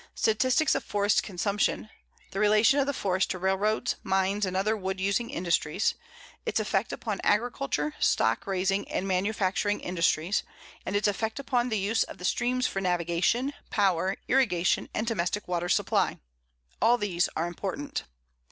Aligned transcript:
Statistics 0.15 0.73
of 0.73 0.83
forest 0.83 1.21
consumption; 1.21 1.87
the 2.31 2.39
relation 2.39 2.79
of 2.79 2.87
the 2.87 2.91
forest 2.91 3.29
to 3.29 3.37
railroads, 3.37 3.97
mines, 4.01 4.47
and 4.47 4.57
other 4.57 4.75
wood 4.75 4.99
using 4.99 5.29
industries; 5.29 5.93
its 6.43 6.59
effect 6.59 6.91
upon 6.91 7.21
agriculture, 7.23 7.93
stock 7.99 8.47
raising, 8.47 8.87
and 8.91 9.07
manufacturing 9.07 9.79
industries; 9.79 10.41
and 10.87 10.95
its 10.95 11.07
effect 11.07 11.37
upon 11.37 11.69
the 11.69 11.77
use 11.77 12.01
of 12.01 12.17
the 12.17 12.25
streams 12.25 12.65
for 12.65 12.81
navigation, 12.81 13.53
power, 13.69 14.17
irrigation, 14.27 14.89
and 14.91 15.05
domestic 15.05 15.47
water 15.47 15.69
supply; 15.69 16.17
all 16.81 16.97
these 16.97 17.29
are 17.35 17.45
important. 17.45 18.05